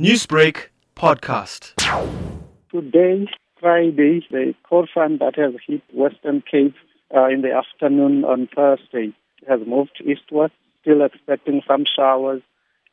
[0.00, 1.72] Newsbreak podcast.
[2.72, 3.28] Today,
[3.60, 6.74] Friday, the cold front that has hit Western Cape
[7.14, 9.14] uh, in the afternoon on Thursday
[9.48, 12.42] has moved eastward, still expecting some showers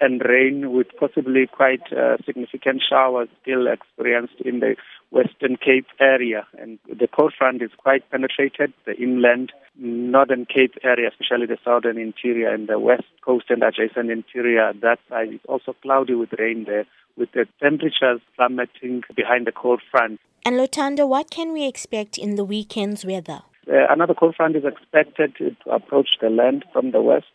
[0.00, 4.76] and rain with possibly quite uh, significant showers still experienced in the
[5.10, 6.46] Western Cape area.
[6.58, 11.98] And the cold front is quite penetrated, the inland Northern Cape area, especially the southern
[11.98, 14.72] interior and the west coast and adjacent interior.
[14.80, 16.86] That side is also cloudy with rain there,
[17.16, 20.20] with the temperatures plummeting behind the cold front.
[20.44, 23.42] And Luthando, what can we expect in the weekend's weather?
[23.68, 27.26] Uh, another cold front is expected to approach the land from the west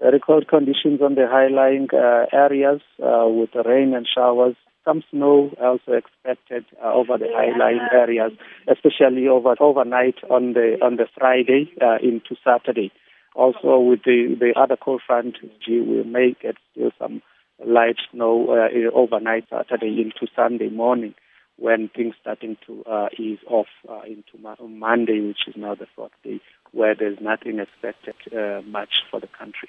[0.00, 4.56] very cold conditions on the high-lying uh, areas uh, with rain and showers.
[4.84, 8.32] Some snow also expected uh, over the high-lying areas,
[8.68, 12.92] especially over overnight on the on the Friday into Saturday.
[13.34, 17.22] Also, with the the other cold front, we may get still some
[17.64, 21.14] light snow uh, overnight Saturday into Sunday morning
[21.56, 24.38] when things starting to uh, ease off uh, into
[24.68, 26.40] Monday, which is now the fourth day,
[26.72, 29.68] where there's nothing expected uh, much for the country.